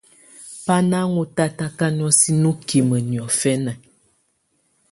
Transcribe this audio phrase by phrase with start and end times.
[0.65, 3.73] Bá na ɔ́n tatakà nɔ̀ósɛ̀ bukimǝ niɔ̀fɛna.